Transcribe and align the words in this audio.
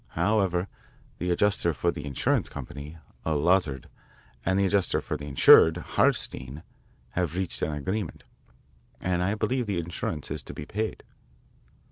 However, 0.17 0.67
the 1.19 1.29
adjuster 1.29 1.75
for 1.75 1.91
the 1.91 2.05
insurance 2.07 2.49
company, 2.49 2.97
Lazard, 3.23 3.87
and 4.43 4.57
the 4.57 4.65
adjuster 4.65 4.99
for 4.99 5.15
the 5.15 5.27
insured, 5.27 5.77
Hartstein, 5.77 6.63
have 7.09 7.35
reached 7.35 7.61
an 7.61 7.73
agreement, 7.73 8.23
and 8.99 9.21
I 9.21 9.35
believe 9.35 9.67
the 9.67 9.77
insurance 9.79 10.31
is 10.31 10.41
to 10.41 10.55
be 10.55 10.65
paid." 10.65 11.03